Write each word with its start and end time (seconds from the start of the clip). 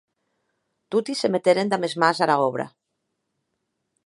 Toti 0.95 1.13
se 1.19 1.31
meteren 1.35 1.71
damb 1.75 1.87
es 1.89 1.97
mans 2.05 2.25
ara 2.27 2.41
òbra. 2.49 2.67